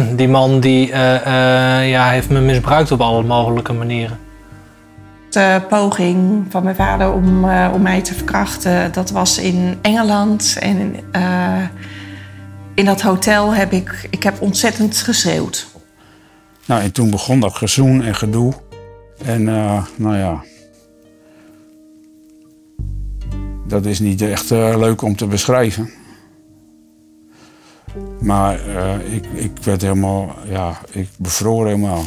[0.16, 4.18] die man die, eh, eh, ja, heeft me misbruikt op alle mogelijke manieren.
[5.32, 10.56] De poging van mijn vader om, eh, om mij te verkrachten, dat was in Engeland.
[10.60, 11.62] En eh,
[12.74, 15.66] in dat hotel heb ik, ik heb ontzettend geschreeuwd.
[16.66, 18.52] Nou, en toen begon dat gezoen en gedoe.
[19.24, 20.44] En eh, nou ja.
[23.68, 25.90] Dat is niet echt leuk om te beschrijven.
[28.22, 32.04] Maar eh, ik, ik werd helemaal, ja, ik bevroor helemaal.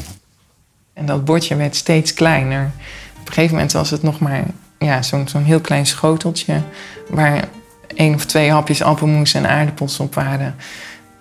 [0.94, 2.72] En dat bordje werd steeds kleiner.
[3.20, 4.44] Op een gegeven moment was het nog maar
[4.80, 6.62] ja, zo'n zo'n heel klein schoteltje...
[7.10, 7.48] waar
[7.96, 10.55] één of twee hapjes appelmoes en aardappels op waren.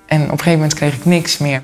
[0.07, 1.62] En op een gegeven moment kreeg ik niks meer.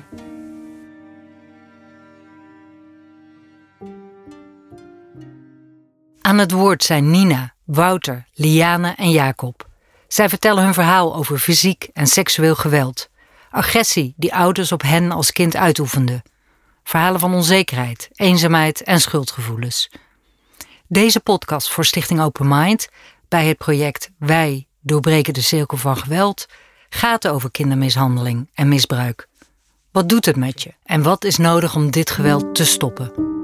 [6.21, 9.69] Aan het woord zijn Nina, Wouter, Liane en Jacob.
[10.07, 13.09] Zij vertellen hun verhaal over fysiek en seksueel geweld.
[13.51, 16.21] Agressie die ouders op hen als kind uitoefenden.
[16.83, 19.89] Verhalen van onzekerheid, eenzaamheid en schuldgevoelens.
[20.87, 22.89] Deze podcast voor Stichting Open Mind
[23.27, 26.45] bij het project Wij doorbreken de cirkel van geweld
[26.89, 29.27] gaat over kindermishandeling en misbruik.
[29.91, 33.40] Wat doet het met je en wat is nodig om dit geweld te stoppen?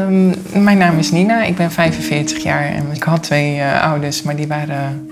[0.00, 4.22] Ehm, mijn naam is Nina, ik ben 45 jaar en ik had twee eh, ouders,
[4.22, 5.10] maar die waren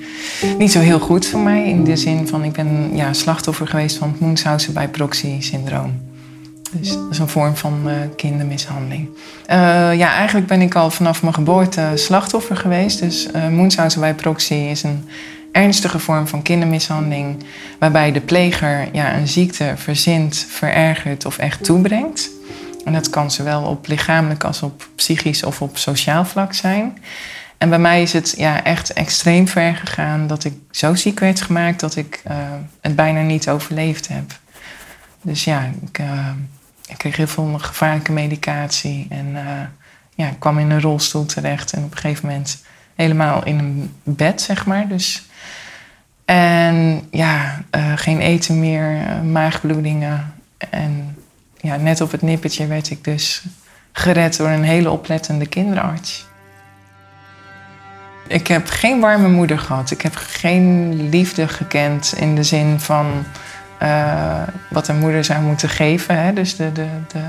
[0.59, 1.69] niet zo heel goed voor mij.
[1.69, 6.01] In de zin van, ik ben ja, slachtoffer geweest van het bij proxy syndroom.
[6.71, 9.09] Dus dat is een vorm van eh, kindermishandeling.
[9.47, 9.57] Eh,
[9.95, 13.01] ja, eigenlijk ben ik al vanaf mijn geboorte slachtoffer geweest.
[13.01, 15.05] Dus uh, bij proxy is een
[15.53, 17.45] ernstige vorm van kindermishandeling...
[17.79, 22.31] waarbij de pleger ja, een ziekte verzint, verergert of echt toebrengt...
[22.85, 26.99] En dat kan zowel op lichamelijk als op psychisch of op sociaal vlak zijn.
[27.59, 31.41] En bij mij is het ja, echt extreem ver gegaan dat ik zo ziek werd
[31.41, 32.37] gemaakt dat ik uh,
[32.81, 34.39] het bijna niet overleefd heb.
[35.23, 36.29] Dus ja, ik, uh,
[36.87, 39.43] ik kreeg heel veel gevaarlijke medicatie en uh,
[40.15, 42.63] ja, ik kwam in een rolstoel terecht en op een gegeven moment
[42.95, 44.89] helemaal in een bed, zeg maar.
[44.89, 45.23] Dus,
[46.25, 47.63] en ja,
[47.95, 50.35] geen eten meer, maagbloedingen
[50.71, 51.18] en
[51.61, 53.43] ja, net op het nippertje werd ik dus
[53.93, 56.27] gered door een hele oplettende kinderarts.
[58.27, 59.91] Ik heb geen warme moeder gehad.
[59.91, 63.25] Ik heb geen liefde gekend in de zin van
[63.83, 66.23] uh, wat een moeder zou moeten geven.
[66.23, 66.33] Hè?
[66.33, 67.21] Dus de, de, de,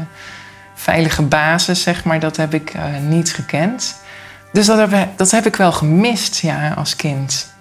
[0.73, 4.01] veilige basis, zeg maar, dat heb ik uh, niet gekend.
[4.51, 7.53] Dus dat heb, dat heb ik wel gemist ja, als kind.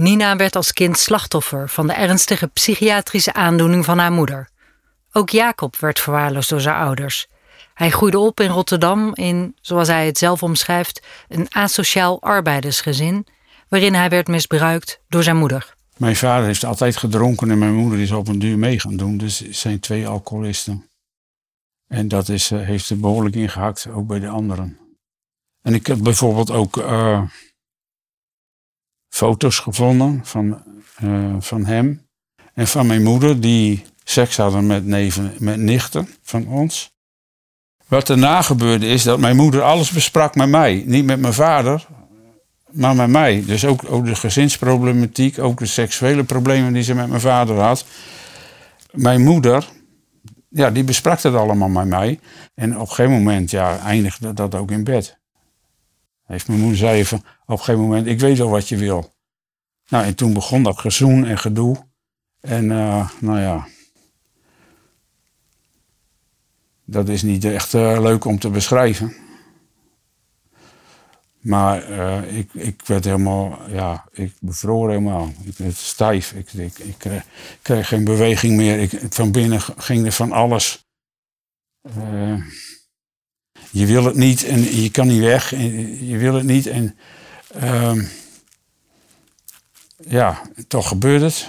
[0.00, 4.48] Nina werd als kind slachtoffer van de ernstige psychiatrische aandoening van haar moeder.
[5.12, 7.28] Ook Jacob werd verwaarloosd door zijn ouders.
[7.74, 13.26] Hij groeide op in Rotterdam in, zoals hij het zelf omschrijft, een asociaal arbeidersgezin,
[13.68, 15.74] waarin hij werd misbruikt door zijn moeder.
[15.96, 19.16] Mijn vader heeft altijd gedronken en mijn moeder is op een duur mee gaan doen.
[19.16, 20.88] Dus zijn twee alcoholisten.
[21.88, 24.78] En dat is, uh, heeft er behoorlijk ingehakt, ook bij de anderen.
[25.62, 27.22] En ik heb bijvoorbeeld ook uh,
[29.10, 30.62] foto's gevonden van,
[31.04, 32.06] uh, van hem
[32.54, 36.92] en van mijn moeder, die seks hadden met neven, met nichten van ons.
[37.86, 40.82] Wat daarna gebeurde is dat mijn moeder alles besprak met mij.
[40.86, 41.86] Niet met mijn vader,
[42.70, 43.42] maar met mij.
[43.46, 47.84] Dus ook, ook de gezinsproblematiek, ook de seksuele problemen die ze met mijn vader had.
[48.92, 49.68] Mijn moeder,
[50.48, 52.20] ja, die besprak dat allemaal met mij.
[52.54, 55.19] En op een gegeven moment, ja, eindigde dat ook in bed.
[56.30, 59.14] Heeft mijn moeder zei van, op een gegeven moment, ik weet al wat je wil.
[59.88, 61.86] Nou, en toen begon dat gezoen en gedoe.
[62.40, 63.66] En uh, nou ja,
[66.84, 69.16] dat is niet echt uh, leuk om te beschrijven.
[71.40, 75.32] Maar uh, ik, ik werd helemaal, ja, ik bevroor helemaal.
[75.44, 76.32] Ik werd stijf.
[76.32, 77.24] Ik, ik, ik kreeg,
[77.62, 78.78] kreeg geen beweging meer.
[78.78, 80.88] Ik, van binnen ging er van alles.
[81.96, 82.44] Uh,
[83.70, 85.52] je wil het niet en je kan niet weg.
[85.52, 86.66] En je wil het niet.
[86.66, 86.96] En
[87.62, 88.02] uh,
[89.96, 91.48] ja, toch gebeurt het.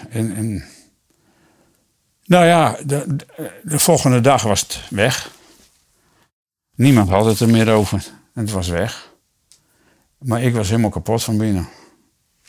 [2.26, 3.16] Nou ja, de,
[3.64, 5.32] de, volgende dag was het weg.
[6.76, 8.04] Niemand had het er meer over.
[8.34, 9.10] En het was weg.
[10.18, 11.70] Maar ik was helemaal kapot van binnen.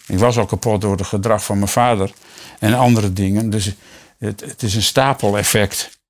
[0.06, 2.12] Ik was al kapot door het gedrag van mijn vader
[2.58, 3.50] en andere dingen.
[3.50, 3.74] Dus
[4.18, 6.00] het, het is een stapeleffect.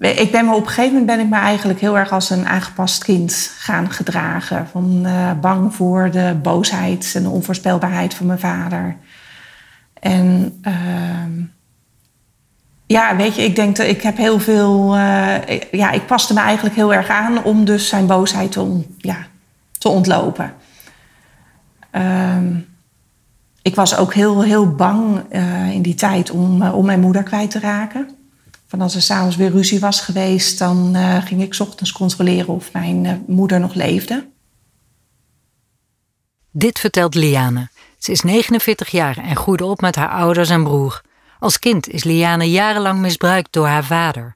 [0.00, 2.46] Ik ben me op een gegeven moment ben ik me eigenlijk heel erg als een
[2.46, 4.68] aangepast kind gaan gedragen.
[4.68, 8.96] Van uh, bang voor de boosheid en de onvoorspelbaarheid van mijn vader.
[10.00, 11.44] En uh,
[12.86, 14.96] Ja, weet je, ik denk dat ik heb heel veel.
[14.96, 19.16] Uh, ja, ik paste me eigenlijk heel erg aan om dus zijn boosheid te, ja,
[19.78, 20.52] te ontlopen.
[21.92, 22.66] Um,
[23.62, 27.50] ik was ook heel, heel bang uh, in die tijd om, om mijn moeder kwijt
[27.50, 28.08] te raken.
[28.70, 32.72] Van als er s'avonds weer ruzie was geweest, dan uh, ging ik ochtends controleren of
[32.72, 34.28] mijn moeder nog leefde.
[36.50, 37.68] Dit vertelt Liane.
[37.98, 41.02] Ze is 49 jaar en groeide op met haar ouders en broer.
[41.38, 44.34] Als kind is Liane jarenlang misbruikt door haar vader.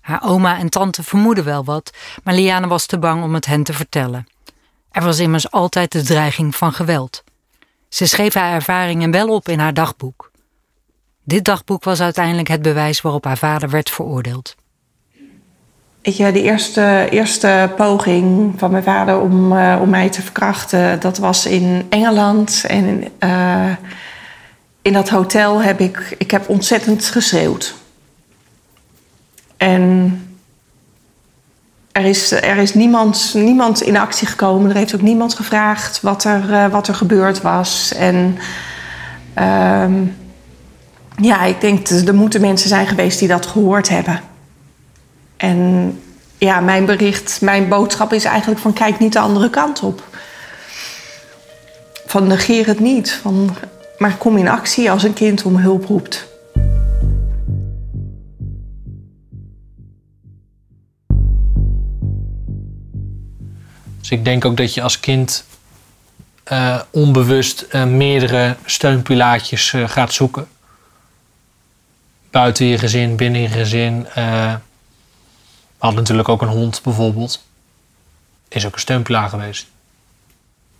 [0.00, 3.62] Haar oma en tante vermoeden wel wat, maar Liane was te bang om het hen
[3.62, 4.26] te vertellen.
[4.90, 7.24] Er was immers altijd de dreiging van geweld.
[7.88, 10.32] Ze schreef haar ervaringen wel op in haar dagboek.
[11.24, 14.54] Dit dagboek was uiteindelijk het bewijs waarop haar vader werd veroordeeld.
[16.02, 21.00] Weet je, de eerste, eerste poging van mijn vader om, uh, om mij te verkrachten,
[21.00, 22.64] dat was in Engeland.
[22.66, 23.70] En uh,
[24.82, 27.74] in dat hotel heb ik, ik heb ontzettend geschreeuwd.
[29.56, 30.18] En
[31.92, 34.70] er is, er is niemand, niemand in actie gekomen.
[34.70, 37.94] Er heeft ook niemand gevraagd wat er, uh, wat er gebeurd was.
[37.94, 38.38] En
[39.38, 39.84] uh,
[41.16, 44.20] ja, ik denk dat er moeten mensen zijn geweest die dat gehoord hebben.
[45.36, 45.92] En
[46.38, 50.02] ja, mijn bericht, mijn boodschap is eigenlijk van kijk niet de andere kant op.
[52.06, 53.56] Van negeer het niet, van,
[53.98, 56.26] maar kom in actie als een kind om hulp roept.
[64.00, 65.44] Dus ik denk ook dat je als kind
[66.52, 70.46] uh, onbewust uh, meerdere steunpilaatjes uh, gaat zoeken.
[72.34, 74.02] Buiten je gezin, binnen je gezin.
[74.14, 74.58] we
[75.78, 77.44] hadden natuurlijk ook een hond bijvoorbeeld.
[78.48, 79.66] Is ook een steunpilaar geweest.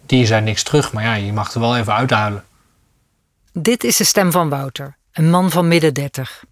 [0.07, 2.45] Die zei niks terug, maar ja, je mag er wel even uithuilen.
[3.53, 6.45] Dit is de stem van Wouter, een man van midden dertig.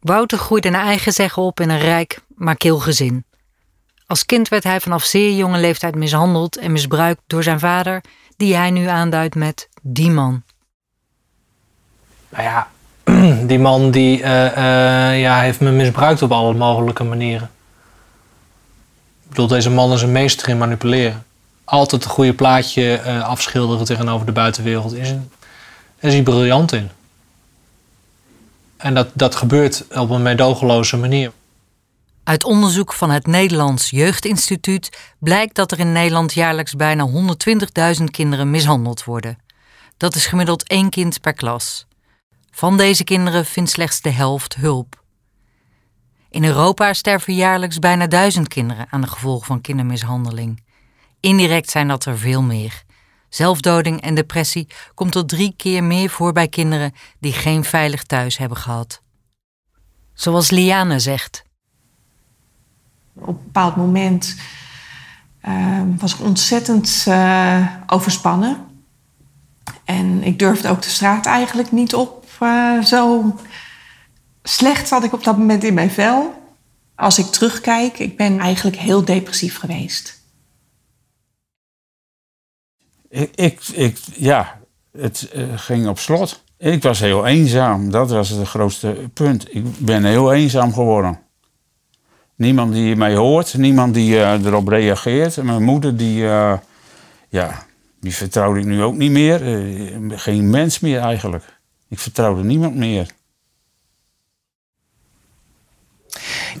[0.00, 3.24] Wouter groeide naar eigen zeggen op in een rijk, maar kil gezin.
[4.06, 8.04] Als kind werd hij vanaf zeer jonge leeftijd mishandeld en misbruikt door zijn vader,
[8.36, 10.42] die hij nu aanduidt met die man.
[12.28, 12.70] Nou ja,
[13.46, 17.50] die man die uh, uh, ja, heeft me misbruikt op alle mogelijke manieren.
[19.22, 21.24] Ik bedoel, deze man is een meester in manipuleren.
[21.64, 24.94] Altijd een goede plaatje uh, afschilderen tegenover de buitenwereld.
[24.94, 25.30] Is, een,
[25.98, 26.90] is briljant in.
[28.76, 31.32] En dat, dat gebeurt op een meedogenloze manier.
[32.24, 37.08] Uit onderzoek van het Nederlands Jeugdinstituut blijkt dat er in Nederland jaarlijks bijna
[37.98, 39.38] 120.000 kinderen mishandeld worden.
[39.96, 41.86] Dat is gemiddeld één kind per klas.
[42.58, 45.02] Van deze kinderen vindt slechts de helft hulp.
[46.30, 50.62] In Europa sterven jaarlijks bijna duizend kinderen aan de gevolgen van kindermishandeling.
[51.20, 52.82] Indirect zijn dat er veel meer.
[53.28, 58.38] Zelfdoding en depressie komt tot drie keer meer voor bij kinderen die geen veilig thuis
[58.38, 59.02] hebben gehad.
[60.12, 61.44] Zoals Liane zegt.
[63.14, 64.36] Op een bepaald moment
[65.48, 68.66] uh, was ik ontzettend uh, overspannen.
[69.84, 72.26] En ik durfde ook de straat eigenlijk niet op.
[72.40, 73.34] Uh, zo
[74.42, 76.34] slecht zat ik op dat moment in mijn vel.
[76.94, 80.22] Als ik terugkijk, ik ben eigenlijk heel depressief geweest.
[83.34, 84.60] Ik, ik, ja,
[84.92, 86.44] het ging op slot.
[86.56, 87.90] Ik was heel eenzaam.
[87.90, 89.54] Dat was het grootste punt.
[89.54, 91.20] Ik ben heel eenzaam geworden.
[92.34, 95.42] Niemand die mij hoort, niemand die uh, erop reageert.
[95.42, 96.18] Mijn moeder, die,
[97.28, 97.66] ja,
[98.00, 99.38] die vertrouwde ik nu ook niet meer.
[100.08, 101.57] Geen mens meer eigenlijk.
[101.88, 103.10] Ik vertrouwde niemand meer.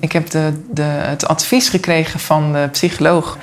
[0.00, 3.38] Ik heb de, de, het advies gekregen van de psycholoog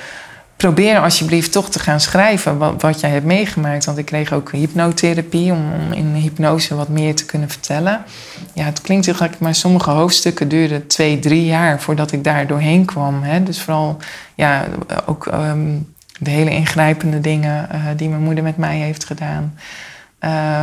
[0.56, 3.84] probeer alsjeblieft toch te gaan schrijven wat, wat jij hebt meegemaakt.
[3.84, 8.04] Want ik kreeg ook hypnotherapie om, in hypnose wat meer te kunnen vertellen.
[8.52, 12.46] Ja, het klinkt heel gek, maar sommige hoofdstukken duurden twee, drie jaar voordat ik daar
[12.46, 13.22] doorheen kwam.
[13.22, 13.42] Hè.
[13.42, 13.96] Dus vooral
[14.34, 14.66] ja,
[15.06, 19.58] ook um, de hele ingrijpende dingen uh, die mijn moeder met mij heeft gedaan.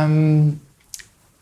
[0.04, 0.60] Um,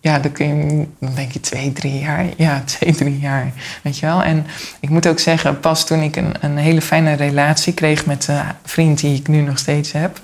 [0.03, 2.27] ja, dan, denk je twee, drie jaar.
[2.37, 3.53] Ja, twee, drie jaar.
[3.83, 4.23] Weet je wel?
[4.23, 4.47] En
[4.81, 8.43] ik moet ook zeggen, pas toen ik een, een hele fijne relatie kreeg met een
[8.65, 10.23] vriend die ik nu nog steeds heb, uh,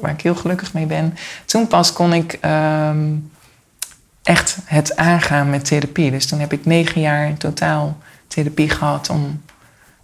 [0.00, 3.30] waar ik heel gelukkig mee ben, toen pas kon ik um,
[4.22, 6.10] echt het aangaan met therapie.
[6.10, 9.42] Dus toen heb ik negen jaar in totaal therapie gehad om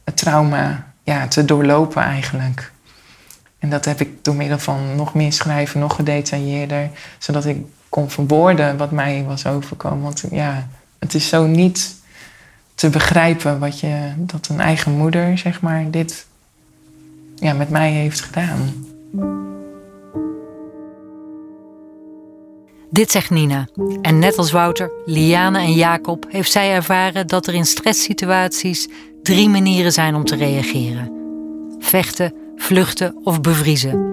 [0.04, 2.72] het trauma ja, te doorlopen eigenlijk.
[3.58, 7.56] En dat heb ik door middel van nog meer schrijven, nog gedetailleerder, zodat ik
[7.92, 10.02] kon verwoorden wat mij was overkomen.
[10.02, 10.68] Want ja,
[10.98, 11.94] het is zo niet
[12.74, 16.26] te begrijpen wat je, dat een eigen moeder, zeg maar, dit
[17.36, 18.86] ja, met mij heeft gedaan.
[22.90, 23.68] Dit zegt Nina.
[24.02, 28.88] En net als Wouter, Liane en Jacob heeft zij ervaren dat er in stresssituaties
[29.22, 31.10] drie manieren zijn om te reageren:
[31.78, 34.11] vechten, vluchten of bevriezen.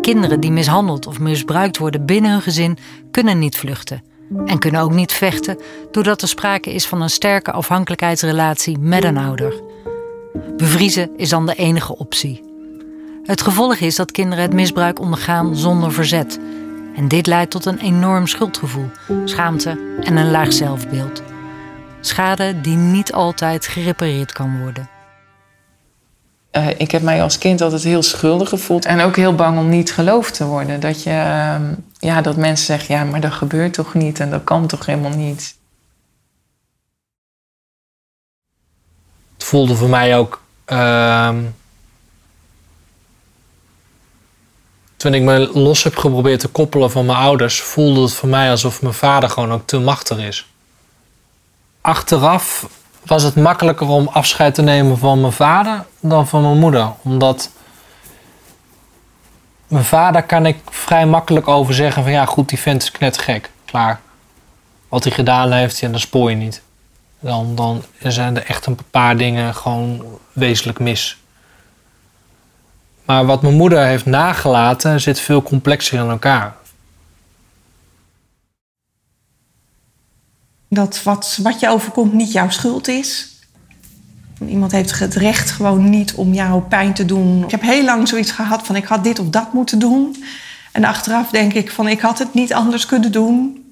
[0.00, 2.78] Kinderen die mishandeld of misbruikt worden binnen hun gezin
[3.10, 4.02] kunnen niet vluchten
[4.46, 5.58] en kunnen ook niet vechten
[5.90, 9.54] doordat er sprake is van een sterke afhankelijkheidsrelatie met een ouder.
[10.56, 12.48] Bevriezen is dan de enige optie.
[13.24, 16.38] Het gevolg is dat kinderen het misbruik ondergaan zonder verzet.
[16.96, 18.90] En dit leidt tot een enorm schuldgevoel,
[19.24, 21.22] schaamte en een laag zelfbeeld.
[22.00, 24.99] Schade die niet altijd gerepareerd kan worden.
[26.52, 28.84] Uh, ik heb mij als kind altijd heel schuldig gevoeld.
[28.84, 30.80] En ook heel bang om niet geloofd te worden.
[30.80, 31.60] Dat, je, uh,
[31.98, 35.16] ja, dat mensen zeggen, ja, maar dat gebeurt toch niet en dat kan toch helemaal
[35.16, 35.56] niet.
[39.34, 40.42] Het voelde voor mij ook.
[40.66, 41.34] Uh,
[44.96, 48.50] toen ik me los heb geprobeerd te koppelen van mijn ouders, voelde het voor mij
[48.50, 50.46] alsof mijn vader gewoon ook te machtig is.
[51.80, 52.68] Achteraf
[53.02, 56.92] was het makkelijker om afscheid te nemen van mijn vader dan van mijn moeder.
[57.02, 57.50] Omdat
[59.68, 63.50] mijn vader kan ik vrij makkelijk over zeggen van ja goed, die vent is knetgek.
[63.64, 64.00] Klaar.
[64.88, 66.62] Wat hij gedaan heeft, ja, dan spoor je niet.
[67.20, 71.18] Dan, dan zijn er echt een paar dingen gewoon wezenlijk mis.
[73.04, 76.54] Maar wat mijn moeder heeft nagelaten zit veel complexer in elkaar.
[80.72, 83.28] Dat wat, wat je overkomt niet jouw schuld is.
[84.46, 87.44] Iemand heeft het recht gewoon niet om jou pijn te doen.
[87.44, 90.24] Ik heb heel lang zoiets gehad van ik had dit of dat moeten doen.
[90.72, 93.64] En achteraf denk ik van ik had het niet anders kunnen doen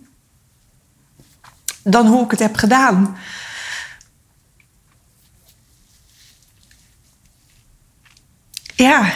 [1.83, 3.17] dan hoe ik het heb gedaan.
[8.75, 9.13] Ja.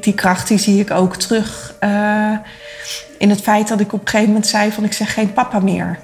[0.00, 2.36] Die kracht die zie ik ook terug uh,
[3.18, 5.58] in het feit dat ik op een gegeven moment zei van ik zeg geen papa
[5.58, 5.98] meer.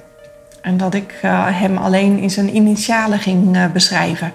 [0.61, 4.33] En dat ik uh, hem alleen in zijn initialen ging uh, beschrijven.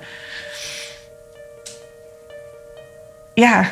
[3.34, 3.64] Ja,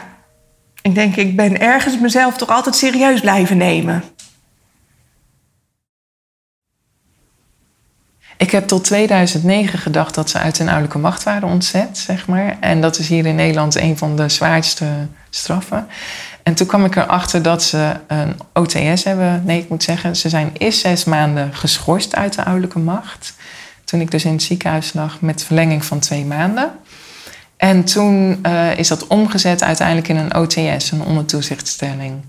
[0.82, 4.04] ik denk ik ben ergens mezelf toch altijd serieus blijven nemen.
[8.40, 12.56] Ik heb tot 2009 gedacht dat ze uit hun ouderlijke macht waren ontzet, zeg maar.
[12.60, 14.86] En dat is hier in Nederland een van de zwaarste
[15.30, 15.86] straffen.
[16.42, 19.42] En toen kwam ik erachter dat ze een OTS hebben.
[19.44, 23.34] Nee, ik moet zeggen, ze zijn eerst zes maanden geschorst uit de ouderlijke macht.
[23.84, 26.70] Toen ik dus in het ziekenhuis lag met verlenging van twee maanden.
[27.56, 32.22] En toen uh, is dat omgezet uiteindelijk in een OTS, een ondertoezichtstelling.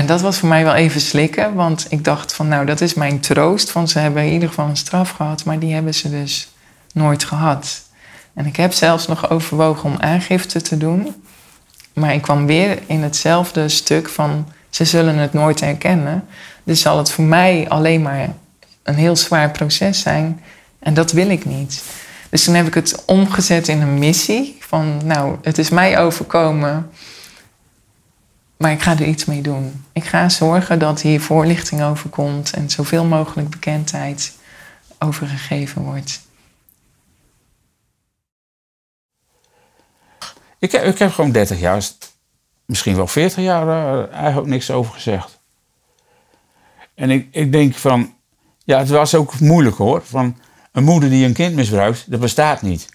[0.00, 2.94] En dat was voor mij wel even slikken, want ik dacht van nou, dat is
[2.94, 3.70] mijn troost.
[3.70, 6.48] Van ze hebben in ieder geval een straf gehad, maar die hebben ze dus
[6.92, 7.82] nooit gehad.
[8.34, 11.14] En ik heb zelfs nog overwogen om aangifte te doen.
[11.92, 16.24] Maar ik kwam weer in hetzelfde stuk van ze zullen het nooit herkennen.
[16.64, 18.28] Dus zal het voor mij alleen maar
[18.82, 20.40] een heel zwaar proces zijn.
[20.78, 21.82] En dat wil ik niet.
[22.30, 24.56] Dus toen heb ik het omgezet in een missie.
[24.60, 26.90] Van nou, het is mij overkomen.
[28.60, 29.84] Maar ik ga er iets mee doen.
[29.92, 34.32] Ik ga zorgen dat hier voorlichting over komt en zoveel mogelijk bekendheid
[34.98, 36.20] overgegeven wordt.
[40.58, 41.82] Ik heb, ik heb gewoon 30 jaar,
[42.64, 45.40] misschien wel 40 jaar, uh, eigenlijk niks over gezegd.
[46.94, 48.14] En ik, ik denk van,
[48.64, 50.02] ja, het was ook moeilijk hoor.
[50.04, 50.38] Van
[50.72, 52.88] een moeder die een kind misbruikt, dat bestaat niet.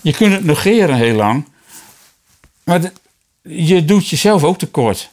[0.00, 1.48] Je kunt het negeren heel lang,
[2.64, 2.92] maar
[3.42, 5.10] je doet jezelf ook tekort.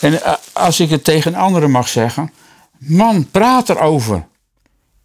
[0.00, 2.32] En eh, als ik het tegen anderen mag zeggen,
[2.78, 4.26] man, praat erover.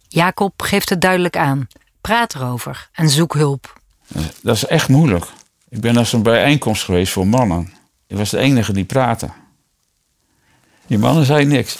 [0.08, 1.68] Jacob geeft het duidelijk aan.
[2.00, 3.80] Praat erover en zoek hulp.
[4.42, 5.26] Dat is echt moeilijk.
[5.68, 7.72] Ik ben naar zo'n bijeenkomst geweest voor mannen.
[8.06, 9.30] Ik was de enige die praatte.
[10.86, 11.78] Die mannen zeiden niks.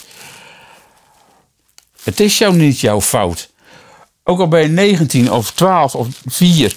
[2.03, 3.49] Het is jou niet jouw fout.
[4.23, 6.75] Ook al ben je 19 of 12 of 4.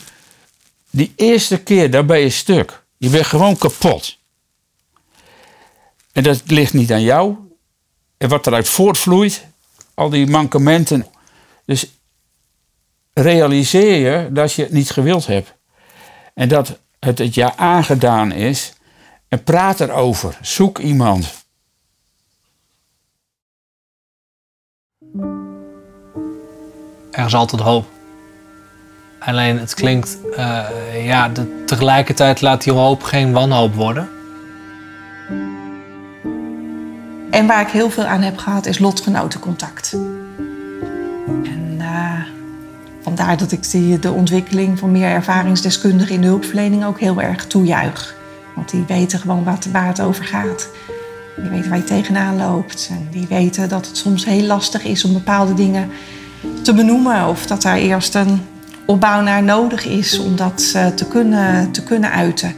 [0.91, 2.83] Die eerste keer, daar ben je stuk.
[2.97, 4.19] Je bent gewoon kapot.
[6.13, 7.37] En dat ligt niet aan jou.
[8.17, 9.47] En wat eruit voortvloeit,
[9.95, 11.07] al die mankementen.
[11.65, 11.87] Dus
[13.13, 15.55] realiseer je dat je het niet gewild hebt.
[16.35, 18.73] En dat het het je aangedaan is.
[19.29, 20.39] En praat erover.
[20.43, 21.45] Zoek iemand.
[27.11, 28.00] Er is altijd hoop.
[29.21, 30.65] Alleen het klinkt, uh,
[31.05, 34.09] ja, de, tegelijkertijd laat die hoop geen wanhoop worden.
[37.31, 39.93] En waar ik heel veel aan heb gehad is lotgenotencontact.
[41.27, 42.21] En uh,
[43.03, 47.47] vandaar dat ik die, de ontwikkeling van meer ervaringsdeskundigen in de hulpverlening ook heel erg
[47.47, 48.15] toejuich.
[48.55, 50.69] Want die weten gewoon wat, waar het over gaat.
[51.37, 52.89] Die weten waar je tegenaan loopt.
[52.91, 55.91] En die weten dat het soms heel lastig is om bepaalde dingen
[56.63, 57.29] te benoemen.
[57.29, 58.41] Of dat daar eerst een
[58.91, 62.55] opbouw naar nodig is om dat eh, te kunnen, te kunnen uiten.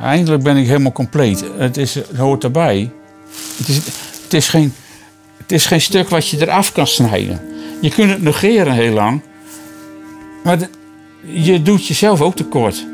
[0.00, 1.44] Eindelijk ben ik helemaal compleet.
[1.58, 2.92] Het, is, het hoort erbij.
[3.56, 3.76] Het is,
[4.22, 4.74] het, is geen,
[5.36, 7.40] het is geen stuk wat je eraf kan snijden.
[7.80, 9.20] Je kunt het negeren heel lang.
[10.44, 10.68] Maar de-
[11.20, 12.86] je doet jezelf ook tekort.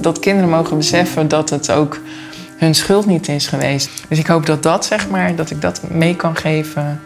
[0.00, 2.00] Dat kinderen mogen beseffen dat het ook
[2.58, 3.90] hun schuld niet is geweest.
[4.08, 7.00] Dus ik hoop dat dat, zeg maar, dat ik dat mee kan geven.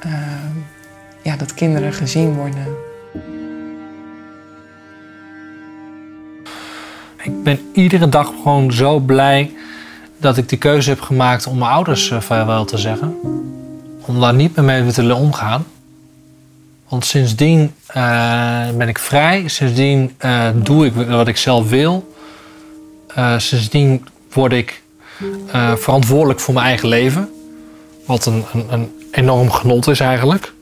[0.00, 0.10] eh,
[1.22, 2.66] ja, dat kinderen gezien worden.
[7.22, 9.52] Ik ben iedere dag gewoon zo blij
[10.16, 13.16] dat ik die keuze heb gemaakt om mijn ouders eh, vaarwel te zeggen.
[14.06, 15.64] Om daar niet meer mee te willen omgaan.
[16.88, 19.48] Want sindsdien eh, ben ik vrij.
[19.48, 20.16] Sindsdien
[20.54, 22.14] doe ik wat ik zelf wil.
[23.36, 24.82] Sindsdien word ik
[25.52, 27.30] eh, verantwoordelijk voor mijn eigen leven.
[28.06, 30.52] Wat een, een, een enorm genot is eigenlijk.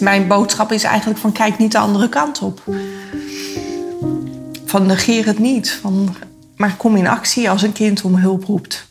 [0.00, 2.62] Mijn boodschap is eigenlijk van kijk niet de andere kant op.
[4.66, 5.78] Van negeer het niet.
[5.80, 6.16] Van,
[6.56, 8.86] maar kom in actie als een kind om hulp roept.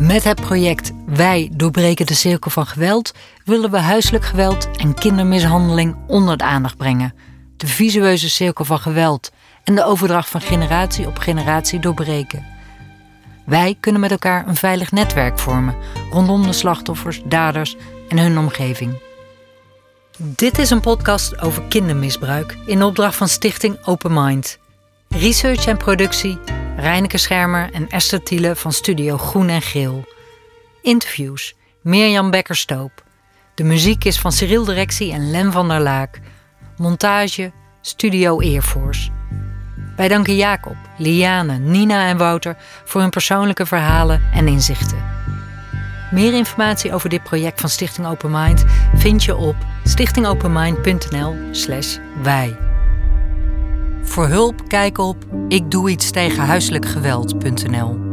[0.00, 3.12] Met het project Wij doorbreken de cirkel van geweld
[3.44, 7.14] willen we huiselijk geweld en kindermishandeling onder de aandacht brengen.
[7.56, 9.30] De visueuze cirkel van geweld
[9.64, 12.46] en de overdracht van generatie op generatie doorbreken.
[13.46, 15.76] Wij kunnen met elkaar een veilig netwerk vormen
[16.10, 17.76] rondom de slachtoffers, daders
[18.08, 19.00] en hun omgeving.
[20.18, 24.58] Dit is een podcast over kindermisbruik in opdracht van Stichting Open Mind.
[25.16, 26.38] Research en productie
[26.76, 30.04] Reineke Schermer en Esther Thiele van Studio Groen en Geel.
[30.82, 33.04] Interviews Mirjam Bekker-Stoop.
[33.54, 36.20] De muziek is van Cyril Directie en Len van der Laak.
[36.76, 39.10] Montage Studio Airforce.
[39.96, 45.04] Wij danken Jacob, Liane, Nina en Wouter voor hun persoonlijke verhalen en inzichten.
[46.10, 52.69] Meer informatie over dit project van Stichting Open Mind vind je op stichtingopenmind.nl/slash wij.
[54.02, 55.16] Voor hulp kijk op
[55.48, 58.09] ikdoeietstegenhuiselijkgeweld.nl.